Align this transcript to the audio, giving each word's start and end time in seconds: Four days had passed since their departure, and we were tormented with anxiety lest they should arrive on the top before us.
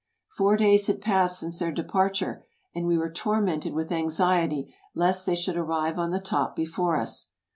Four 0.29 0.57
days 0.57 0.87
had 0.87 0.99
passed 0.99 1.39
since 1.39 1.59
their 1.59 1.71
departure, 1.71 2.43
and 2.73 2.87
we 2.87 2.97
were 2.97 3.11
tormented 3.11 3.75
with 3.75 3.91
anxiety 3.91 4.73
lest 4.95 5.27
they 5.27 5.35
should 5.35 5.57
arrive 5.57 5.99
on 5.99 6.09
the 6.09 6.19
top 6.19 6.55
before 6.55 6.97
us. 6.97 7.29